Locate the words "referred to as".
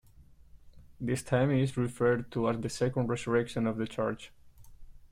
1.77-2.59